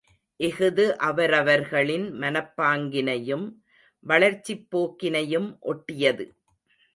இஃது 0.39 0.85
அவரவர்களின் 0.99 2.07
மனப்பாங்கினையும் 2.13 3.45
வளர்ச்சிப் 4.03 4.67
போக்கினையும் 4.71 5.49
ஒட்டியது. 5.61 6.25